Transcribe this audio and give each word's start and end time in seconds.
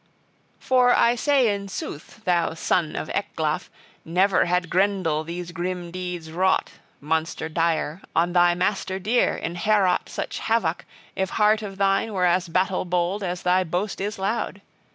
For 0.57 0.95
I 0.95 1.13
say 1.13 1.53
in 1.53 1.67
sooth, 1.67 2.23
thou 2.23 2.55
son 2.55 2.95
of 2.95 3.07
Ecglaf, 3.11 3.69
never 4.03 4.45
had 4.45 4.67
Grendel 4.67 5.23
these 5.23 5.51
grim 5.51 5.91
deeds 5.91 6.31
wrought, 6.31 6.71
monster 6.99 7.47
dire, 7.47 8.01
on 8.15 8.33
thy 8.33 8.55
master 8.55 8.97
dear, 8.97 9.35
in 9.35 9.53
Heorot 9.53 10.09
such 10.09 10.39
havoc, 10.39 10.85
if 11.15 11.29
heart 11.29 11.61
of 11.61 11.77
thine 11.77 12.13
were 12.13 12.25
as 12.25 12.49
battle 12.49 12.83
bold 12.83 13.23
as 13.23 13.43
thy 13.43 13.63
boast 13.63 14.01
is 14.01 14.17
loud! 14.17 14.61